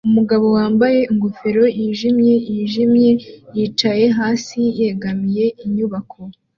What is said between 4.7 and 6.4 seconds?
yegamiye inyubako